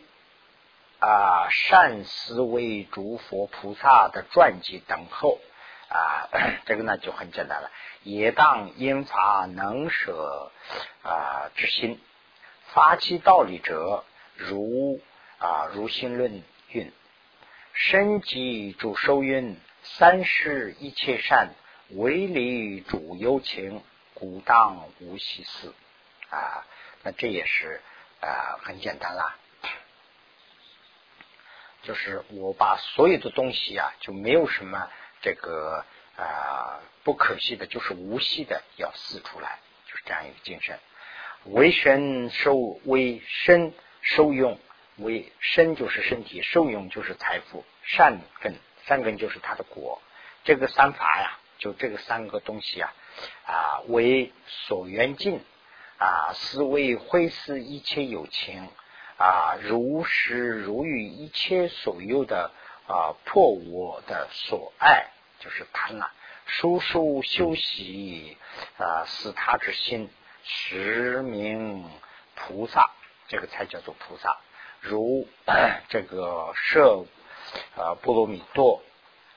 [1.01, 5.39] 啊善思维诸佛菩萨的传记等候
[5.89, 6.29] 啊，
[6.67, 7.71] 这个呢就很简单了。
[8.03, 10.51] 也当因发能舍
[11.03, 12.01] 啊之心，
[12.75, 15.01] 发起道理者，如
[15.39, 16.93] 啊如心论运：
[17.73, 21.51] 身即主受运，三世一切善。
[21.91, 23.83] 为理主有情，
[24.13, 25.73] 故当无喜事
[26.29, 26.67] 啊。
[27.03, 27.81] 那这也是
[28.21, 29.37] 啊，很简单啦。
[31.89, 34.91] 就是我把所有的东西啊，就没有什么
[35.23, 39.59] 这个啊不可惜的，就是无惜的要撕出来，
[39.91, 40.79] 就是这样一个精神。
[41.45, 43.73] 为身受为身
[44.03, 44.61] 受用，
[44.99, 50.03] 为身就是身体，受用就是财富，善根善根就是它的果。
[50.45, 51.39] 这个三法呀。
[51.59, 52.95] 就这个三个东西啊，
[53.45, 55.41] 啊为所缘境
[55.99, 58.69] 啊，思维会思一切有情
[59.19, 62.53] 啊，如实如遇一切所有的
[62.87, 66.07] 啊破我的所爱，就是贪婪。
[66.47, 68.39] 叔叔修习
[68.79, 70.09] 啊，使他之心
[70.45, 71.85] 实名
[72.35, 72.91] 菩萨，
[73.27, 74.39] 这个才叫做菩萨。
[74.81, 75.29] 如
[75.91, 77.05] 这个摄
[77.77, 78.83] 啊波罗蜜多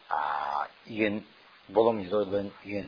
[0.08, 1.26] 啊云，
[1.74, 2.88] 波罗蜜多文云，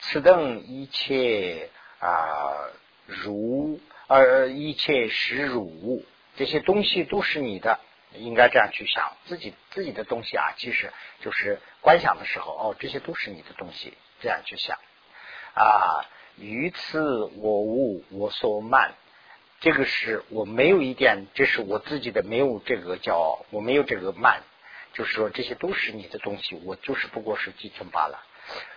[0.00, 2.68] 此等一切啊
[3.06, 6.04] 如呃一切实如，
[6.36, 7.80] 这些东西都是你的，
[8.14, 14.76] 应该这样去想自己自己的东西啊，其实就是观想的时候哦，这些都是你的东西，这样去想
[15.54, 16.04] 啊。
[16.38, 18.94] 于此我无我所慢。
[19.58, 24.42] 这个是我没有一点，这是我自己的，没有这个叫我没有这个慢，
[24.92, 28.22] 就是说这些都是你的东西，我就是不过是寄存罢了。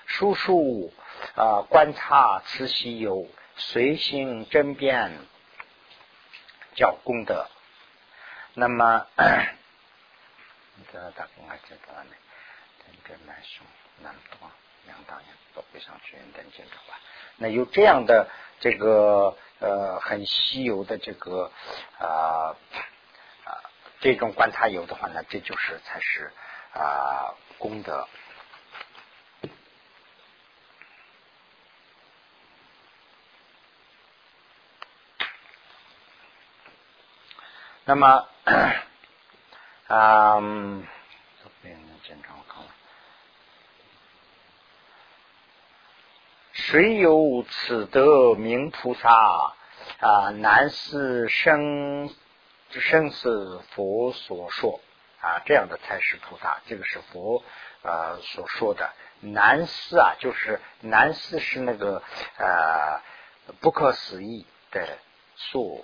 [0.06, 0.94] 叔叔
[1.36, 5.12] 啊，观察慈禧有随行争辩，
[6.80, 7.46] 叫功德。
[8.54, 9.06] 那么，
[10.92, 12.12] 这大公还知道呢？
[12.80, 13.68] 真真难凶
[14.02, 14.50] 难断，
[14.86, 16.80] 两大人都非常去认真检查
[17.36, 18.28] 那有这样的
[18.60, 19.38] 这个。
[19.62, 21.52] 呃，很稀有的这个
[22.00, 22.56] 啊
[23.44, 23.60] 啊，
[24.00, 26.32] 这种观察油的话呢，这就是才是
[26.72, 28.08] 啊功德。
[37.90, 38.28] 那么
[39.88, 40.40] 啊，
[46.52, 49.10] 谁有此德名菩萨？
[50.02, 52.14] 啊，南是生
[52.70, 54.80] 生是佛所说
[55.22, 57.44] 啊，这样的才是菩萨，这个是佛
[57.82, 58.88] 啊所说的。
[59.22, 62.04] 南思啊，就是南思是那个
[62.38, 63.02] 呃
[63.62, 65.00] 不可思议的
[65.36, 65.84] 数，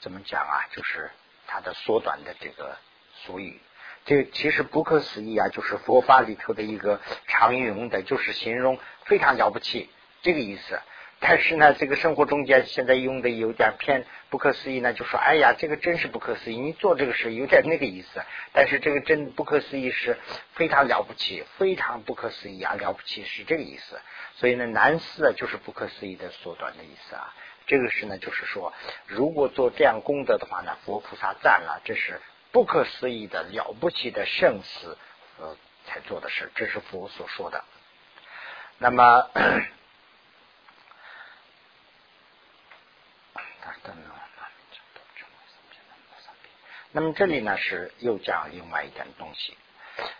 [0.00, 0.66] 怎么讲啊？
[0.72, 1.10] 就是
[1.46, 2.76] 它的缩短的这个
[3.24, 3.60] 俗语。
[4.06, 9.90] 这其实不可思议啊，就是佛法里头的一个常用的，就是形容非常了不起
[10.22, 10.80] 这个意思。
[11.22, 18.22] 但是呢，这个生活中间现在用的有点偏不可思议呢，就说哎呀，这个真是不可思议，你做这个事有点那个意思。
[18.54, 20.16] 但是这个真不可思议是
[20.54, 24.00] 非常了不起，非常不可思议啊，了不起是这个意思。
[24.36, 27.34] 所以呢，难思啊就是不可思议的缩短的意思啊。
[27.70, 28.72] 这个是呢，就是说，
[29.06, 34.98] 如果做这样功德的话呢，佛菩萨赞了，这是不可思议的了不起的圣思
[35.38, 35.56] 呃
[35.86, 37.64] 才做的事，这是佛所说的。
[38.78, 39.30] 那么。
[46.92, 49.56] 那么这里呢是又讲另外一点东西，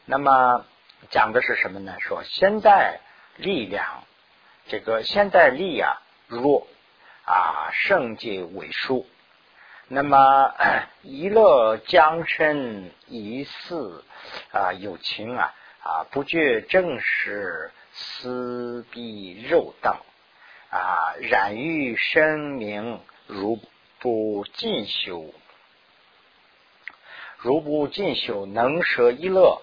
[0.04, 0.64] 那么
[1.10, 1.96] 讲的是什么呢？
[1.98, 3.00] 说现在
[3.38, 4.04] 力量，
[4.68, 6.68] 这个现在力啊弱
[7.30, 9.06] 啊圣界为数，
[9.86, 10.52] 那么
[11.02, 14.04] 一乐江身一似
[14.50, 19.96] 啊有情啊啊不觉正是思必肉等
[20.70, 23.60] 啊染欲生明如
[24.00, 25.32] 不进修。
[27.42, 29.62] 如不进修，能舍一乐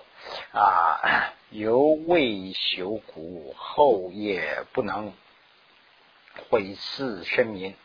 [0.51, 5.13] 啊，犹未修苦，后也不能
[6.49, 7.75] 毁四生民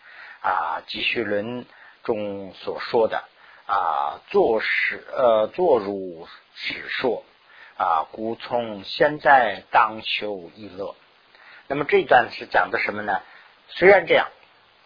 [0.41, 0.83] 啊。
[0.87, 1.67] 继续论
[2.05, 3.25] 中所说的
[3.67, 7.25] 啊，作史呃，作如史说
[7.77, 10.95] 啊，故从现在当修一乐。
[11.69, 13.23] 那么这一段是讲的什么呢？
[13.69, 14.29] 虽然这样，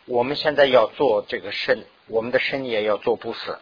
[0.05, 3.59] 我们现在要做这个身，我们的身也要做不死。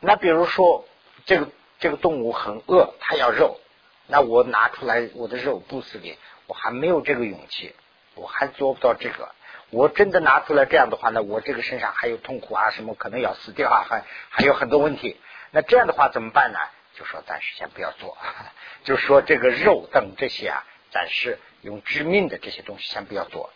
[0.00, 0.86] 那比如说，
[1.26, 1.48] 这个
[1.80, 3.60] 这个动物很饿，它要肉，
[4.06, 7.74] 那我拿出来我的肉不死你，我还没有这个勇气，
[8.14, 9.34] 我还做不到这个。
[9.72, 15.16] 我真的拿出来这样的话呢，我这个身上还有痛苦啊，什么可能要死掉啊，还还有很多问题。
[15.50, 16.58] 那这样的话怎么办呢？
[16.94, 18.16] 就说暂时先不要做，
[18.84, 23.50] 就说这个肉等这些啊，暂时用致命的这些东西先不要做。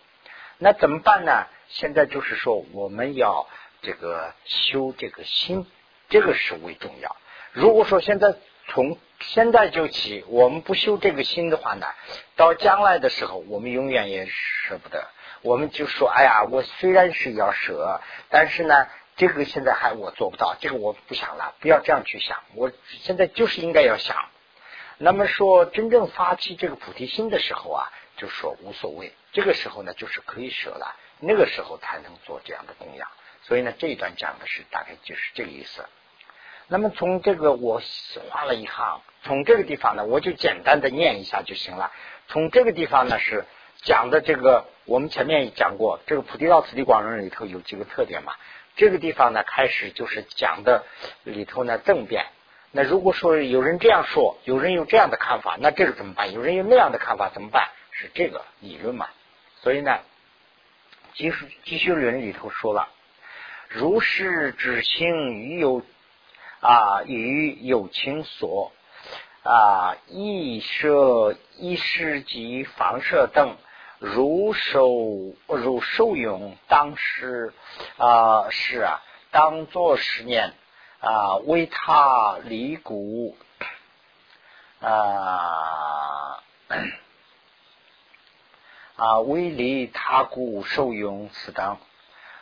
[0.59, 1.47] 那怎么办呢？
[1.69, 3.47] 现在就是说我们要
[3.83, 5.67] 这个修这个心。
[6.09, 7.17] 这个是为重要。
[7.51, 8.37] 如果说现在
[8.69, 11.85] 从现在就起，我们不修这个心的话呢，
[12.37, 15.05] 到将来的时候，我们永远也舍不得。
[15.47, 21.55] 我们就说：“哎呀，我虽然是要舍，但是呢，这个现在还我做不到，这个我不想了。
[21.61, 22.73] 不要这样去想，我
[23.03, 24.17] 现在就是应该要想。
[24.99, 29.13] 那么说，真正发起这个菩提心的时候啊，就说无所谓。
[29.33, 33.09] 这个时候呢，就是可以舍了，那个时候才能做这样的供养。
[33.43, 35.85] 所以呢，这一段讲的是大概就是这个意思。
[36.67, 37.81] 那么从这个我
[38.31, 41.93] 画了一行，从这个地方呢，我就简单的念一下就行了。
[42.27, 43.45] 从这个地方呢是
[43.83, 48.33] 讲的这个，我们前面也讲过，这个菩提道次第广论里头有几个特点嘛。
[48.77, 50.85] 这个地方呢开始就是讲的
[51.25, 52.27] 里头呢正辩，
[52.73, 56.33] 那如果说有人这样说，有人有这样的看法，那这个怎么办？
[56.33, 57.71] 有人有那样的看法怎么办？
[57.93, 59.09] 是这个理论嘛？
[59.63, 59.99] 所以呢，
[61.15, 62.89] 继续继续论里头说了，
[63.69, 65.81] 如是之心与有
[66.61, 68.73] 啊与有情所
[69.43, 73.57] 啊意设意识及放射等，
[73.99, 74.89] 如受
[75.47, 77.53] 如受用，当时
[77.97, 80.55] 啊是啊，当作十年。
[80.99, 83.37] 啊，为他离骨
[84.81, 86.43] 啊
[88.97, 91.79] 啊，为离他故受用此当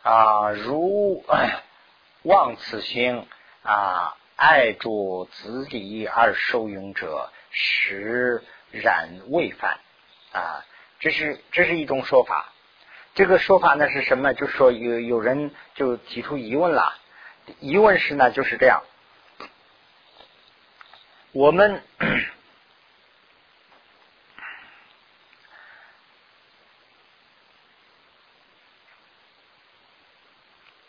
[0.03, 1.25] 啊，如
[2.23, 3.27] 忘此心
[3.65, 9.81] 啊，爱着自利而受用者，实然未犯
[10.33, 10.65] 啊。
[11.05, 12.51] 这是这是一种说法。
[13.15, 14.33] 这个说法呢是什么？
[14.33, 16.99] 就是说有有人就提出疑问了。
[17.61, 18.83] 疑问是呢，就是这样。
[21.33, 21.83] 我们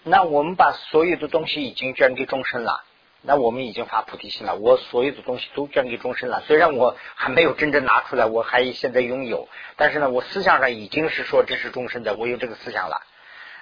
[0.03, 2.85] 那我们把所有的东西已经捐给众生了，
[3.25, 4.55] 那我们已经发菩提心了。
[4.55, 13.01] 我所有的东西都捐给众生了，虽然我还没有真正拿出来，我还现在拥有，但是呢，我思想上已经是说这是众生的，我有这个思想了。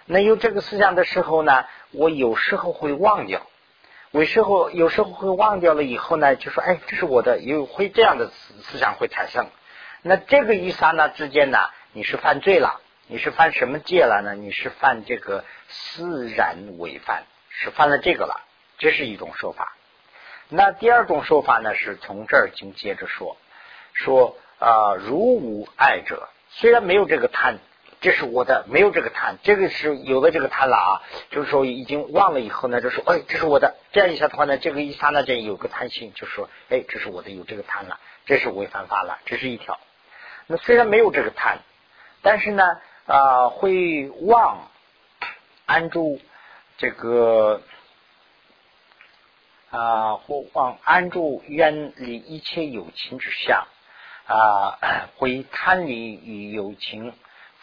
[0.06, 3.48] 那有这个思想的时候呢，我有时候会忘掉，
[4.12, 9.48] 有时候有时候会忘掉了以后呢，就说哎，这是我的，有会这样的思思想会产生。
[10.02, 11.58] 那这个一刹那之间呢，
[11.94, 14.34] 你是犯罪了，你是犯什么戒了呢？
[14.36, 18.42] 你是犯这个自然违犯，是犯了这个了，
[18.84, 19.78] 这是一种说法。
[20.50, 23.38] 那第二种说法呢，是从这儿经接着说，
[23.94, 27.60] 说啊，如无爱者，虽然没有这个贪。
[28.02, 39.80] 这是我的，没有这个贪，这个是有了这个贪了啊，就是说已经忘了以后呢，就说哎，这是我的，这样一下的话呢，这个一刹那间有个贪心，就说哎，这是我的，有这个贪了，这是违反法了，这是一条。
[40.48, 41.60] 那虽然没有这个贪，
[42.22, 42.66] 但是呢
[43.06, 44.70] 啊，会忘
[45.66, 46.20] 安住
[46.78, 47.62] 这个
[49.74, 53.68] 啊，或往安住远离一切有情之下
[54.28, 54.80] 啊，
[55.18, 57.14] 会贪离于有情。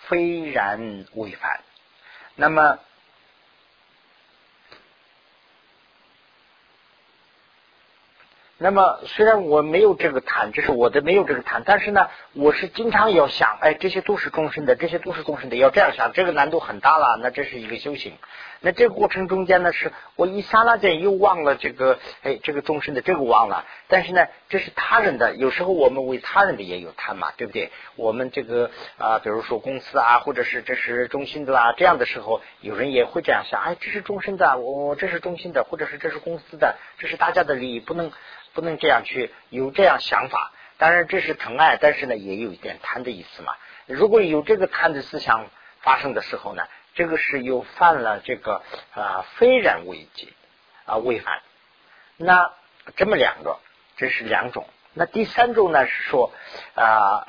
[0.09, 1.61] 非然违反，
[2.35, 2.79] 那么。
[8.57, 17.19] 那么虽然我没有这个贪，这是我的没有这个贪，但是呢，我是经常要想，哎，这些都是终身的，这些都是终身的，要这样想，这个难度很大了。
[17.23, 18.19] 那这是一个修行。
[18.61, 23.65] 那这个过程中间呢，是我一刹那间又忘了这个，哎，这个终身的这个忘了。
[23.89, 27.71] 但是呢，这是他人的，有时候我们为他人的也有贪嘛，对不对？
[27.97, 38.13] 我们这个啊，比如说公司啊，或者是这是中心的啦，这样的时候，有人也会这样想，哎，这是终身的，我这是中心的，或者是这是公司的，这是大家的利益，不能。
[38.53, 43.53] 不能这样去有这样想法，当然这是疼爱，但是呢也有一点贪的意思嘛。
[43.87, 45.47] 如果有这个贪的思想
[45.83, 46.65] 发生的时候呢，
[46.95, 48.63] 这个是又犯了这个
[48.95, 50.29] 啊非然违戒
[50.85, 51.43] 啊违反。
[52.17, 52.53] 那
[52.97, 53.59] 这么两个，
[53.97, 54.69] 这是两种。
[54.93, 56.33] 那第三种呢是说
[56.75, 57.25] 啊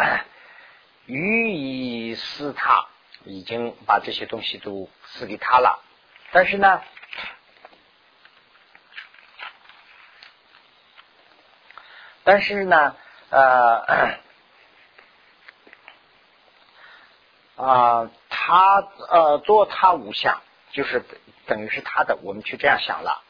[1.05, 2.87] 予以私他，
[3.25, 5.83] 已经把这些东西都赐给他了，
[6.31, 6.81] 但是呢。
[12.23, 12.95] 但是呢，
[13.31, 14.19] 呃，
[17.57, 18.11] 啊，
[18.43, 21.03] 他呃做他无相，就是
[21.45, 23.21] 等于是他的，我们去这样想了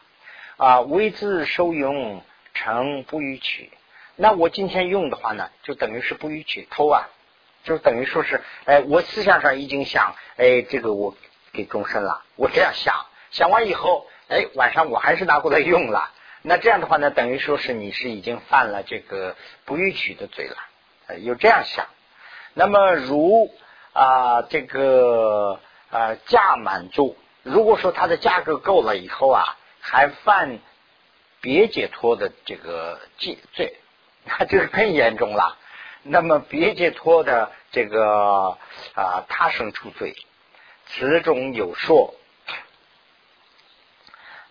[0.56, 3.70] 啊，为自受用成不予取。
[4.16, 7.10] 那我今天用的话呢，就等于是不予取偷啊，
[7.66, 11.14] 就等于说是，哎，我思想上已经想，哎，这个我
[11.52, 16.10] 给终身了，我这样想，想完以后，哎，晚上我还是拿过来用了。
[16.42, 19.36] 那这样的话呢，等于说是你是已经犯了这个
[19.66, 21.88] 不予取的罪了，有这样想。
[22.54, 23.54] 那么如
[23.94, 30.60] 啊这个啊价满足，如果说它的价格够了以后啊，还犯
[31.40, 33.78] 别解脱的这个戒罪，
[34.26, 35.58] 那就是更严重了。
[36.04, 38.58] 那么别解脱的这个
[38.96, 40.16] 啊他生出罪，
[40.88, 42.14] 此种有说。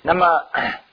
[0.03, 0.47] 那么。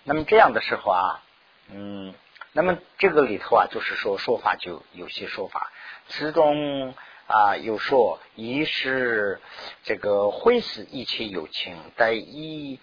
[0.09, 1.21] 那么这样的时候啊，
[1.69, 2.13] 嗯，
[2.53, 5.69] 那么这个里头啊，就是说说法就有些说法，
[6.07, 6.95] 此中
[7.27, 9.39] 啊有说一是
[9.83, 12.79] 这个会死一切有情，但一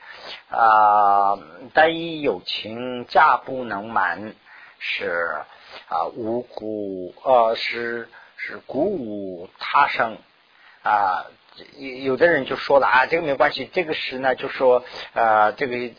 [0.48, 1.38] 啊
[1.72, 4.34] 但一有情价不能满，
[4.78, 5.42] 是
[5.88, 10.18] 啊无故呃是是鼓舞他生
[10.82, 11.26] 啊，
[11.76, 14.84] 有有的人就说了啊，这个没关系，这个诗呢就说
[15.14, 15.94] 呃这个。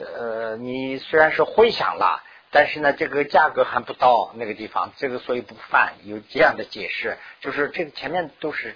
[0.00, 5.94] 呃，你虽然是回想了，但是呢，这个价格还不到那个地方，这个所以不犯。
[6.04, 8.74] 有这样的解释，就是这个前面都是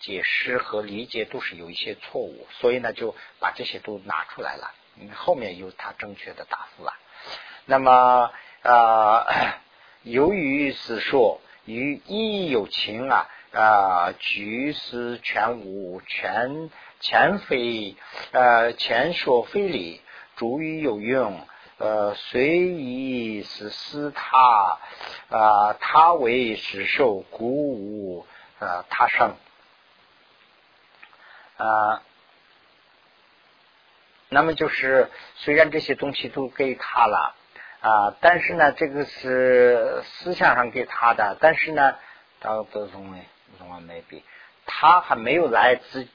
[0.00, 4.72] 解释和理解都是有一些错误，所以呢就把这些都拿出来了。
[5.14, 6.94] 后面有他正确的答复了。
[7.66, 8.30] 那么
[8.62, 9.26] 啊，
[10.02, 17.96] 由于是说与义有情啊啊，举是全无，全全非
[18.32, 20.00] 呃，前说非礼，
[20.36, 21.46] 主语有用。
[21.80, 24.78] 呃，随以是思他
[25.30, 28.26] 啊，他为实受鼓舞
[28.58, 29.34] 呃，他生
[31.56, 32.02] 啊。
[34.28, 37.34] 那么就是，虽然这些东西都给他了
[37.80, 41.96] 啊，但是呢，这个是思想上给他的，但是呢，
[42.40, 43.22] 到德宗呢，
[43.56, 44.22] 宗啊没比，
[44.66, 46.06] 他还没有来自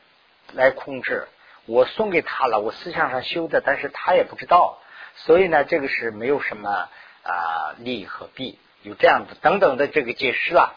[0.53, 1.27] 来控制。
[1.65, 4.77] 我送给他了，我思想上修的，但是他也不知道。
[5.15, 6.89] 所以呢，这个是没有什么
[7.23, 10.75] 啊利和弊，有这样的等等的这个解释了。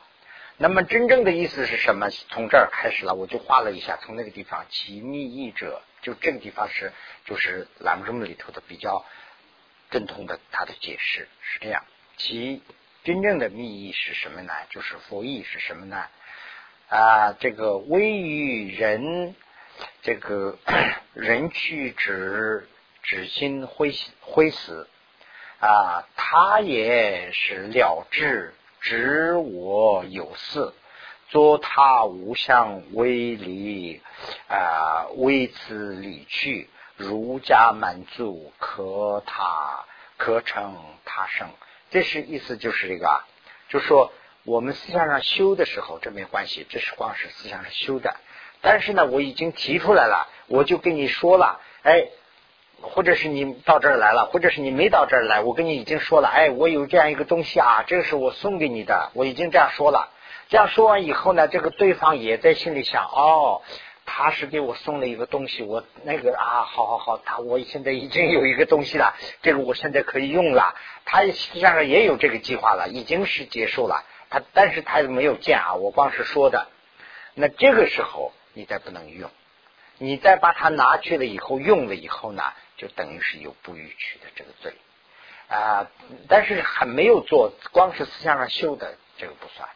[0.57, 2.09] 那么真正的意思是什么？
[2.11, 6.93] 从这儿开始了，我就画了一下，从那个地方其密意者，就这个地方是
[7.25, 9.05] 就是栏目里头的比较
[9.91, 11.85] 正统的它的解释是这样。
[12.17, 12.63] 其
[13.05, 14.53] 真正的密意是什么呢？
[14.71, 16.07] 就是佛意是什么呢？
[16.89, 19.35] 啊，这个微于人，
[20.03, 20.59] 这个
[21.15, 22.69] 人去指。
[23.09, 24.87] 止心灰灰死
[25.61, 28.53] 啊，他也是了知，
[28.83, 30.75] 知我有事，
[31.31, 34.03] 作他无相为离
[34.51, 39.87] 啊，为此离去，儒家满足，可他
[40.19, 41.49] 可成他生。
[41.91, 43.25] 这是意思就是这个，啊
[43.71, 44.13] 就说
[44.45, 48.17] 我们思想上修的时候，这没关系，这是光是思想上修的。
[48.61, 52.11] 但是呢，我已经提出来了，我就跟你说了，哎。
[52.81, 60.11] 或者是你到这儿来了，或者是你没到这儿来，我跟你已经说了，哎，我有这样一个东西啊，这个是我送给你的，我已经这样说了。
[60.49, 63.63] 这样说完以后呢，这个对方也在心里想，哦，
[64.07, 70.75] 他是给我送了一个东西，我那个啊，好好好，他我现在已经有一个东西了，这个我现在可以用了。
[71.05, 74.05] 他实际上也有这个计划了，已经是结束了。
[74.31, 76.69] 他但是他没有见啊，我光是说的。
[77.35, 79.31] 那这个时候你再不能用，
[79.99, 82.43] 你再把它拿去了以后用了以后呢？
[82.77, 84.73] 就等于是有不逾矩的这个罪
[85.49, 85.91] 啊，
[86.29, 89.69] 但是还没有做，光是思想上修的这个不算，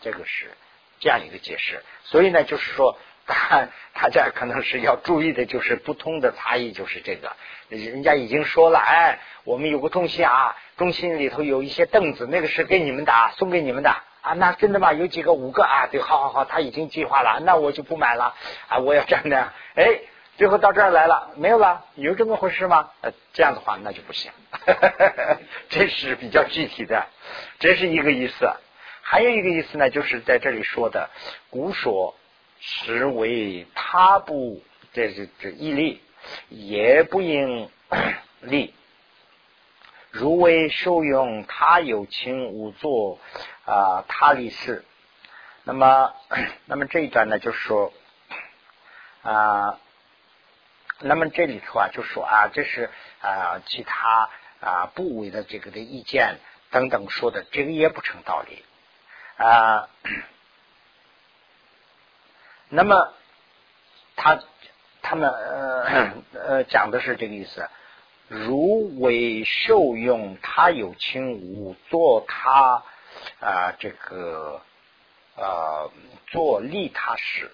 [0.00, 0.50] 这个是
[0.98, 1.84] 这样一个解释。
[2.02, 7.36] 所以呢，就是说，大 大家可能是要注意的，就是不同的差异，就是这个。
[7.68, 14.32] 人家已经说了，哎，我们有个东西啊，中心里头有一些凳子，那个是给你们的，送给你们的啊。
[14.34, 14.92] 那真的吗？
[14.92, 15.32] 有几个？
[15.32, 15.86] 五个啊？
[15.90, 18.34] 对，好好好，他已经计划了，那我就不买了
[18.68, 20.00] 啊，我要这样的，哎。
[20.36, 22.88] 最后到这儿来了，没有了，有这么回事吗？
[23.02, 24.32] 呃，这样的话那就不行，
[25.68, 27.08] 这是比较具体的，
[27.58, 28.50] 这是一个意思。
[29.02, 31.10] 还有一个意思呢，就是在这里说的
[31.50, 32.14] “古说
[32.58, 34.62] 实为他不
[34.94, 36.00] 这是这义利，
[36.48, 37.68] 也不应
[38.40, 38.72] 利，
[40.10, 43.18] 如为受用他有情无作
[43.64, 44.84] 啊他利事。
[45.64, 46.14] 那么，
[46.66, 47.92] 那么这一段呢，就是说
[49.22, 49.78] 啊。
[51.02, 52.90] 那么这里头啊，就说啊，这是
[53.22, 54.28] 啊其他
[54.60, 56.36] 啊部位的这个的意见
[56.70, 58.62] 等等说的，这个也不成道理
[59.38, 59.88] 啊。
[62.68, 63.14] 那么
[64.14, 64.40] 他
[65.00, 67.66] 他们呃呃讲的是这个意思，
[68.30, 72.82] 如为受用他有轻无，做他
[73.40, 74.62] 啊这个
[75.36, 75.90] 呃
[76.28, 77.50] 做利他事，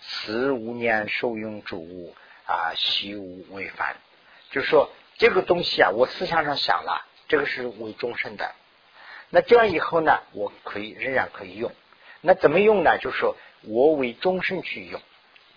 [0.00, 2.14] 此无念受用之物。
[2.48, 3.96] 啊，习无为凡，
[4.52, 8.54] 就是说这个东西啊，我思想上想了，这个是为终身的。
[9.30, 11.72] 那这样以后呢，我可以仍然可以用。
[12.20, 12.98] 那怎么用呢？
[12.98, 15.00] 就是说我为终身去用。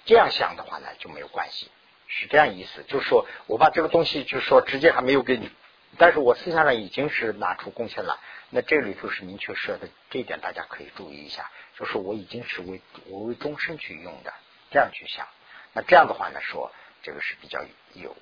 [0.06, 1.70] 这样想的话呢，就没有关系，
[2.10, 2.84] 是这样意思。
[2.90, 5.50] 就是说我把这个东西，就是说直接还没有给你，
[5.98, 8.20] 但是我思想上已经是拿出贡献了。
[8.50, 11.50] 那这里头是明确说的，这一点大家可以注意一下。
[11.78, 14.34] 就是我已经是为我为终身去用的，
[14.72, 15.26] 这样去想。
[15.72, 18.18] 那这样的话呢，说这个是比较有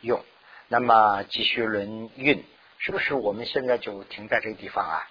[0.00, 0.24] 用。
[0.68, 2.42] 那么继续轮运，
[2.78, 5.08] 是不是我们现在就停在这个地方啊？